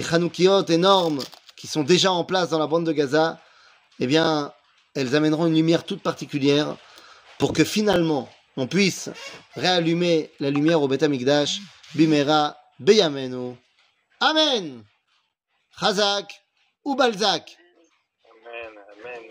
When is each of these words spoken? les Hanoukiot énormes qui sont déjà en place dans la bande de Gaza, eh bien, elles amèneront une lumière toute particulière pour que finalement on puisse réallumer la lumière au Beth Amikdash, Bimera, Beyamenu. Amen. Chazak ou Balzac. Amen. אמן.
les 0.00 0.14
Hanoukiot 0.14 0.64
énormes 0.68 1.20
qui 1.56 1.66
sont 1.66 1.82
déjà 1.82 2.10
en 2.10 2.24
place 2.24 2.48
dans 2.48 2.58
la 2.58 2.66
bande 2.66 2.86
de 2.86 2.92
Gaza, 2.92 3.38
eh 3.98 4.06
bien, 4.06 4.50
elles 4.94 5.14
amèneront 5.14 5.46
une 5.46 5.54
lumière 5.54 5.84
toute 5.84 6.02
particulière 6.02 6.74
pour 7.38 7.52
que 7.52 7.64
finalement 7.64 8.26
on 8.56 8.66
puisse 8.66 9.10
réallumer 9.56 10.30
la 10.40 10.48
lumière 10.48 10.80
au 10.80 10.88
Beth 10.88 11.02
Amikdash, 11.02 11.60
Bimera, 11.94 12.56
Beyamenu. 12.78 13.56
Amen. 14.20 14.82
Chazak 15.78 16.32
ou 16.82 16.94
Balzac. 16.94 17.58
Amen. 18.24 18.72
אמן. 19.04 19.30